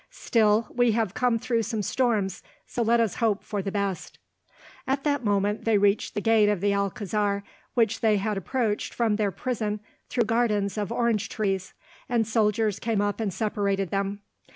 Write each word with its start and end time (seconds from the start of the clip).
"Still, 0.09 0.67
we 0.73 0.93
have 0.93 1.13
come 1.13 1.37
through 1.37 1.61
some 1.61 1.83
storms, 1.83 2.41
so 2.65 2.81
let 2.81 2.99
us 2.99 3.17
hope 3.17 3.43
for 3.43 3.61
the 3.61 3.71
best." 3.71 4.17
At 4.87 5.03
that 5.03 5.23
moment 5.23 5.63
they 5.63 5.77
reached 5.77 6.15
the 6.15 6.21
gate 6.21 6.49
of 6.49 6.59
the 6.59 6.73
Alcazar, 6.73 7.43
which 7.75 7.99
they 7.99 8.17
had 8.17 8.35
approached 8.35 8.95
from 8.95 9.17
their 9.17 9.29
prison 9.29 9.79
through 10.09 10.23
gardens 10.25 10.75
of 10.75 10.91
orange 10.91 11.29
trees, 11.29 11.75
and 12.09 12.25
soldiers 12.27 12.79
came 12.79 12.99
up 12.99 13.19
and 13.19 13.31
separated 13.31 13.91
them. 13.91 14.21